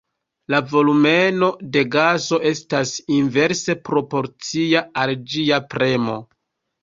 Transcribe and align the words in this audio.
La 0.51 0.59
volumeno 0.69 1.49
de 1.75 1.81
gaso 1.95 2.39
estas 2.51 2.93
inverse 3.17 3.75
proporcia 3.91 4.83
al 5.03 5.13
ĝia 5.35 5.61
premo. 5.75 6.17